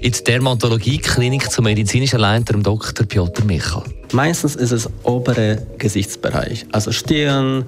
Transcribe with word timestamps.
in 0.00 0.12
die 0.12 0.24
Dermatologie-Klinik 0.24 1.50
zum 1.50 1.64
medizinischen 1.64 2.20
Leiter, 2.20 2.52
Dr. 2.52 3.06
Piotr 3.06 3.44
Michal. 3.44 3.82
Meistens 4.12 4.56
ist 4.56 4.72
es 4.72 4.88
obere 5.02 5.66
Gesichtsbereich, 5.78 6.66
also 6.72 6.92
Stirn, 6.92 7.64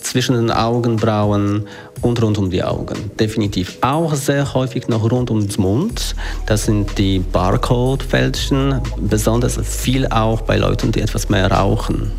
zwischen 0.00 0.36
den 0.36 0.50
Augenbrauen 0.50 1.66
und 2.02 2.22
rund 2.22 2.38
um 2.38 2.50
die 2.50 2.62
Augen. 2.62 3.10
Definitiv. 3.18 3.78
Auch 3.80 4.14
sehr 4.14 4.54
häufig 4.54 4.88
noch 4.88 5.10
rund 5.10 5.30
um 5.30 5.46
den 5.46 5.60
Mund. 5.60 6.14
Das 6.46 6.64
sind 6.64 6.96
die 6.98 7.18
Barcode-Fältchen, 7.18 8.80
besonders 9.00 9.58
viel 9.58 10.06
auch 10.06 10.42
bei 10.42 10.56
Leuten, 10.56 10.92
die 10.92 11.00
etwas 11.00 11.28
mehr 11.28 11.50
rauchen. 11.50 12.12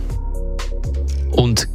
Und 1.32 1.68